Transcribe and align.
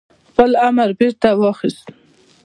خپل 0.29 0.49
امر 0.67 0.89
بيرته 0.99 1.29
واخيست 1.39 1.87